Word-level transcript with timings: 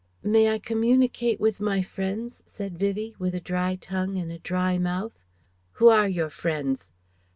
"May 0.23 0.49
I 0.49 0.57
communicate 0.57 1.39
with 1.39 1.59
my 1.61 1.83
friends?" 1.83 2.41
said 2.47 2.79
Vivie, 2.79 3.13
with 3.19 3.35
a 3.35 3.39
dry 3.39 3.75
tongue 3.75 4.17
in 4.17 4.31
a 4.31 4.39
dry 4.39 4.79
mouth. 4.79 5.19
"Who 5.73 5.89
are 5.89 6.09
your 6.09 6.31
friends?" 6.31 6.89